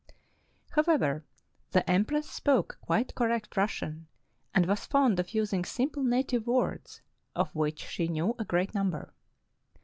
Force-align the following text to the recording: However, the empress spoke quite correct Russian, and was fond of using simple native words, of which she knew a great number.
However, 0.71 1.25
the 1.69 1.87
empress 1.87 2.27
spoke 2.27 2.79
quite 2.81 3.13
correct 3.13 3.55
Russian, 3.55 4.07
and 4.51 4.65
was 4.65 4.87
fond 4.87 5.19
of 5.19 5.35
using 5.35 5.63
simple 5.63 6.01
native 6.01 6.47
words, 6.47 7.03
of 7.35 7.53
which 7.53 7.85
she 7.85 8.07
knew 8.07 8.33
a 8.39 8.43
great 8.43 8.73
number. 8.73 9.13